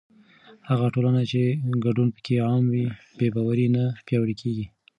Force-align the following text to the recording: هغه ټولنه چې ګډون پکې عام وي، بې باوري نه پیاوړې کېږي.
هغه 0.69 0.87
ټولنه 0.93 1.21
چې 1.31 1.41
ګډون 1.85 2.07
پکې 2.15 2.35
عام 2.45 2.63
وي، 2.71 2.85
بې 3.17 3.27
باوري 3.35 3.67
نه 3.75 3.83
پیاوړې 4.05 4.35
کېږي. 4.41 4.65